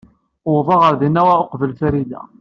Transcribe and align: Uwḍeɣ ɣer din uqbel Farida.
Uwḍeɣ 0.49 0.79
ɣer 0.83 0.95
din 1.01 1.19
uqbel 1.23 1.71
Farida. 1.79 2.21